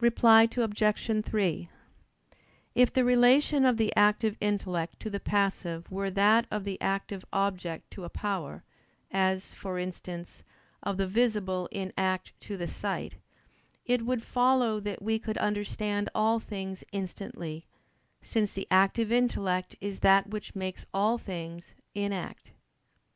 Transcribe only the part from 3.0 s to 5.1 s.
relation of the active intellect to